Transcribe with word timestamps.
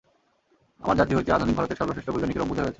আমার 0.81 0.97
জাতি 0.97 1.11
হইতেই 1.15 1.33
আধুনিক 1.33 1.55
ভারতের 1.55 1.77
সর্বশ্রেষ্ঠ 1.77 2.09
বৈজ্ঞানিকের 2.09 2.43
অভ্যুদয় 2.43 2.57
হইয়াছে। 2.57 2.69